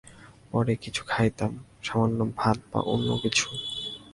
[0.51, 1.51] পরে কিছু খাইতাম,
[1.83, 3.45] সামান্য ভাত বা অন্য কিছু।